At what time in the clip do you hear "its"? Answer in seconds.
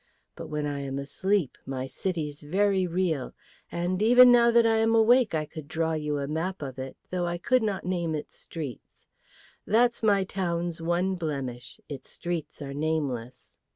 8.15-8.35, 11.87-12.09